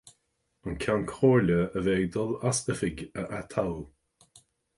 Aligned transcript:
An 0.65 0.79
Ceann 0.83 1.03
Comhairle 1.11 1.59
a 1.81 1.83
bheidh 1.89 1.99
ag 2.07 2.15
dul 2.15 2.33
as 2.49 2.63
oifig 2.73 3.05
a 3.21 3.25
atoghadh. 3.41 3.87